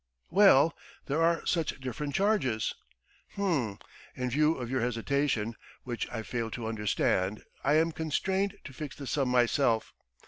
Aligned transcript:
"Well, 0.31 0.73
there 1.05 1.21
are 1.21 1.45
such 1.45 1.79
different 1.79 2.15
charges." 2.15 2.73
"H'm. 3.35 3.77
In 4.15 4.31
view 4.31 4.55
of 4.55 4.67
your 4.67 4.81
hesitation, 4.81 5.55
which 5.83 6.09
I 6.09 6.23
fail 6.23 6.49
to 6.49 6.65
understand, 6.65 7.43
I 7.63 7.75
am 7.75 7.91
constrained 7.91 8.57
to 8.63 8.73
fix 8.73 8.95
the 8.95 9.05
sum 9.05 9.29
myself. 9.29 9.93